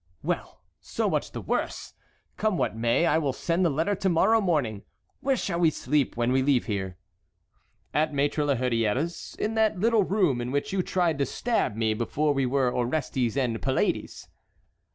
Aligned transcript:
"Well! 0.23 0.63
so 0.79 1.07
much 1.11 1.31
the 1.31 1.41
worse. 1.41 1.93
Come 2.35 2.57
what 2.57 2.75
may, 2.75 3.05
I 3.05 3.19
will 3.19 3.33
send 3.33 3.63
the 3.63 3.69
letter 3.69 3.93
to 3.93 4.09
morrow 4.09 4.41
morning. 4.41 4.81
Where 5.19 5.35
shall 5.37 5.59
we 5.59 5.69
sleep 5.69 6.17
when 6.17 6.31
we 6.31 6.41
leave 6.41 6.65
here?" 6.65 6.97
"At 7.93 8.11
Maître 8.11 8.43
la 8.43 8.55
Hurière's, 8.55 9.35
in 9.37 9.53
that 9.53 9.79
little 9.79 10.03
room 10.03 10.41
in 10.41 10.49
which 10.51 10.73
you 10.73 10.81
tried 10.81 11.19
to 11.19 11.25
stab 11.27 11.75
me 11.75 11.93
before 11.93 12.33
we 12.33 12.47
were 12.47 12.71
Orestes 12.75 13.37
and 13.37 13.61
Pylades!" 13.61 14.27